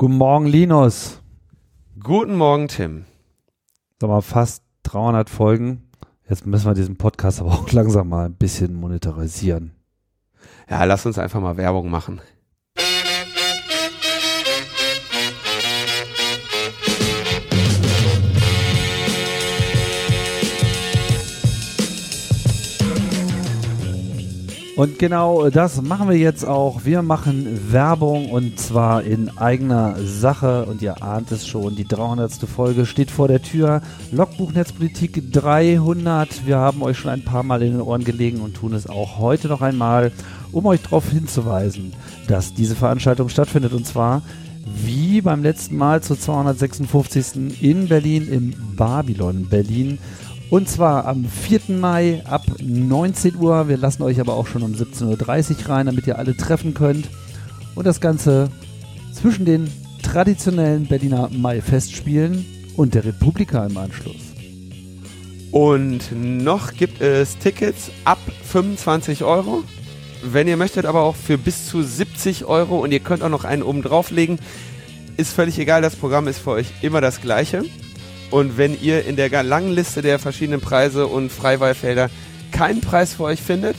[0.00, 1.20] Guten Morgen, Linus.
[2.02, 3.04] Guten Morgen, Tim.
[4.00, 5.90] Sag mal, fast 300 Folgen.
[6.26, 9.72] Jetzt müssen wir diesen Podcast aber auch langsam mal ein bisschen monetarisieren.
[10.70, 12.22] Ja, lass uns einfach mal Werbung machen.
[24.80, 26.86] Und genau das machen wir jetzt auch.
[26.86, 30.64] Wir machen Werbung und zwar in eigener Sache.
[30.64, 32.32] Und ihr ahnt es schon, die 300.
[32.48, 33.82] Folge steht vor der Tür.
[34.10, 36.46] Logbuch Netzpolitik 300.
[36.46, 39.18] Wir haben euch schon ein paar Mal in den Ohren gelegen und tun es auch
[39.18, 40.12] heute noch einmal,
[40.50, 41.92] um euch darauf hinzuweisen,
[42.26, 43.74] dass diese Veranstaltung stattfindet.
[43.74, 44.22] Und zwar
[44.64, 47.60] wie beim letzten Mal zur 256.
[47.60, 49.98] in Berlin im Babylon Berlin.
[50.50, 51.76] Und zwar am 4.
[51.78, 53.68] Mai ab 19 Uhr.
[53.68, 57.08] Wir lassen euch aber auch schon um 17.30 Uhr rein, damit ihr alle treffen könnt.
[57.76, 58.50] Und das Ganze
[59.12, 59.70] zwischen den
[60.02, 62.44] traditionellen Berliner Mai-Festspielen
[62.76, 64.16] und der Republika im Anschluss.
[65.52, 68.18] Und noch gibt es Tickets ab
[68.50, 69.62] 25 Euro.
[70.24, 73.44] Wenn ihr möchtet, aber auch für bis zu 70 Euro und ihr könnt auch noch
[73.44, 74.40] einen oben drauflegen.
[75.16, 77.62] Ist völlig egal, das Programm ist für euch immer das gleiche.
[78.30, 82.10] Und wenn ihr in der langen Liste der verschiedenen Preise und Freiwahlfelder
[82.52, 83.76] keinen Preis für euch findet,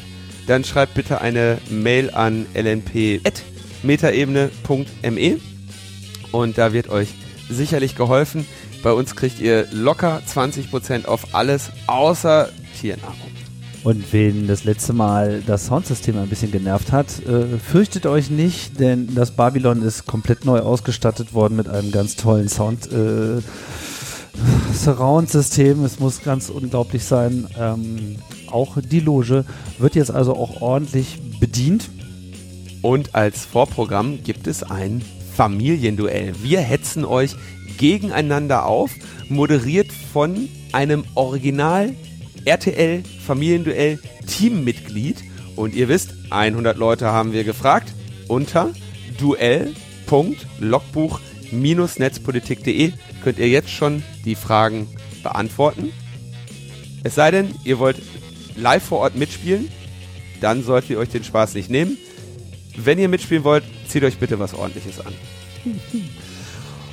[0.48, 5.40] dann schreibt bitte eine Mail an lnp.metaebene.me
[6.32, 7.10] und da wird euch
[7.50, 8.46] sicherlich geholfen.
[8.84, 13.32] Bei uns kriegt ihr locker 20% auf alles außer Tiernahrung.
[13.84, 18.80] Und wen das letzte Mal das Soundsystem ein bisschen genervt hat, äh, fürchtet euch nicht,
[18.80, 22.92] denn das Babylon ist komplett neu ausgestattet worden mit einem ganz tollen Sound.
[22.92, 23.42] Äh,
[24.74, 27.48] Surround-System, es muss ganz unglaublich sein.
[27.60, 28.18] Ähm,
[28.50, 29.46] auch die Loge
[29.78, 31.90] wird jetzt also auch ordentlich bedient.
[32.82, 35.04] Und als Vorprogramm gibt es ein
[35.36, 36.34] Familienduell.
[36.42, 37.36] Wir hetzen euch
[37.78, 38.92] gegeneinander auf,
[39.30, 41.96] moderiert von einem Original
[42.46, 45.24] RTL Familienduell Teammitglied.
[45.56, 47.94] Und ihr wisst, 100 Leute haben wir gefragt
[48.28, 48.72] unter
[51.52, 54.88] duell.logbuch-netzpolitik.de könnt ihr jetzt schon die Fragen
[55.24, 55.92] beantworten.
[57.04, 58.02] Es sei denn, ihr wollt
[58.56, 59.70] live vor Ort mitspielen,
[60.40, 61.98] dann solltet ihr euch den Spaß nicht nehmen.
[62.76, 65.14] Wenn ihr mitspielen wollt, zieht euch bitte was ordentliches an.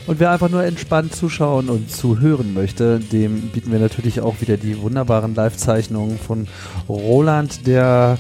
[0.07, 4.57] Und wer einfach nur entspannt zuschauen und zuhören möchte, dem bieten wir natürlich auch wieder
[4.57, 6.49] die wunderbaren Live-Zeichnungen von
[6.89, 8.19] Roland, der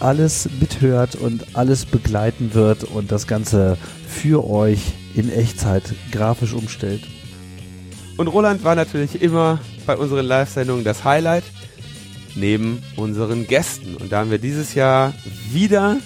[0.00, 3.76] alles mithört und alles begleiten wird und das Ganze
[4.08, 4.80] für euch
[5.16, 5.82] in Echtzeit
[6.12, 7.02] grafisch umstellt.
[8.16, 11.44] Und Roland war natürlich immer bei unseren Live-Sendungen das Highlight,
[12.34, 13.96] neben unseren Gästen.
[13.96, 15.14] Und da haben wir dieses Jahr
[15.50, 15.96] wieder,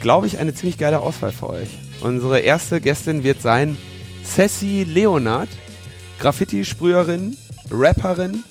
[0.00, 1.68] glaube ich, eine ziemlich geile Auswahl für euch.
[2.00, 3.76] Unsere erste Gästin wird sein
[4.24, 5.48] Sassy Leonard,
[6.20, 7.36] Graffiti-Sprüherin,
[7.70, 8.44] Rapperin,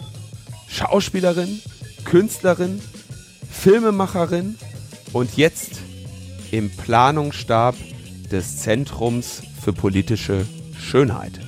[0.68, 1.60] Schauspielerin,
[2.04, 2.82] Künstlerin,
[3.50, 4.58] Filmemacherin
[5.14, 5.80] und jetzt
[6.52, 7.76] im Planungsstab
[8.28, 10.46] des Zentrums für politische
[10.78, 11.40] Schönheit.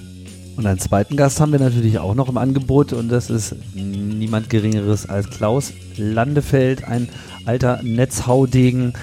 [0.57, 4.49] Und einen zweiten Gast haben wir natürlich auch noch im Angebot und das ist niemand
[4.49, 7.09] Geringeres als Klaus Landefeld, ein
[7.45, 8.93] alter Netzhaudegen,